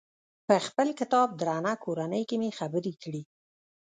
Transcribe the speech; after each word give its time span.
په 0.47 0.55
خپل 0.65 0.87
کتاب 0.99 1.27
درنه 1.41 1.73
کورنۍ 1.83 2.23
کې 2.29 2.35
مې 2.41 2.49
خبرې 2.59 2.93
کړي. 3.03 3.21